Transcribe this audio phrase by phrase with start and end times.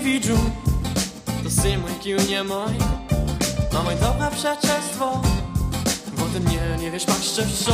[0.00, 0.34] widzę,
[1.44, 2.78] to sy mój kił nie mój.
[3.72, 5.22] No mój dobre przeczestwo,
[6.18, 7.72] bo ty mnie nie wiesz jeszcze co.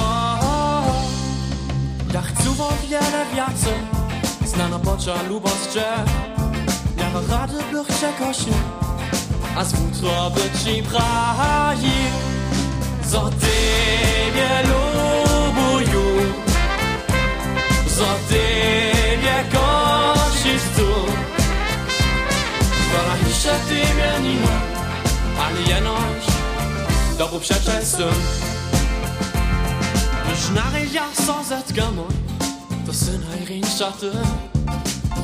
[2.15, 3.79] Ja chcę o wiele więcej,
[4.45, 6.05] znano pocza lubostrze.
[6.99, 8.37] Ja rady bych czegoś
[9.57, 11.72] a z futro by ci brali.
[23.33, 24.61] Ciebie nie ma,
[25.45, 26.25] ale jenoś
[27.19, 28.15] dobu przeczesem.
[30.31, 32.07] Już na ja są zetkamo,
[32.87, 34.11] to syn hajrinszczaty,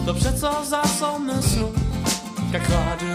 [0.06, 1.72] to przeco za są myślą,
[2.52, 3.07] jak rady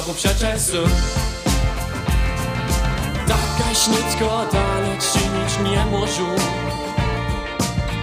[0.00, 0.90] dobu przeczesem.
[3.28, 6.36] Takaś nicko dalej czynić nie może.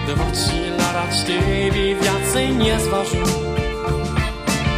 [0.06, 3.26] Dowoci ladać tybie więcej nie zważył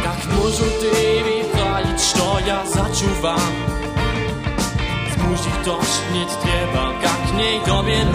[0.03, 3.51] Jak może tybie traić, co ja zaczuwam
[5.15, 8.05] Zmusić dość nic trzeba, jak nie tobie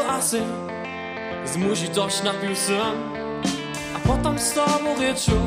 [0.00, 0.42] asy
[1.44, 3.14] Zmusi dość napił sam
[3.96, 5.38] A potem z tobą ryczu.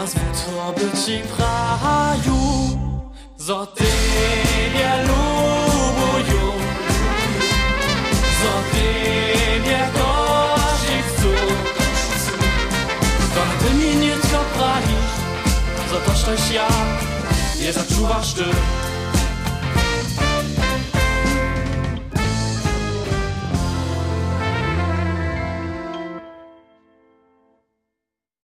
[0.00, 2.42] A z wątroby ci praju
[3.36, 6.42] Za tybie lubuję
[8.42, 11.34] Za tybie kości chcę
[13.34, 15.14] To ty mi nie tylko pralisz
[15.90, 16.68] Za to, że ja
[17.60, 18.44] nie zaczuwasz ty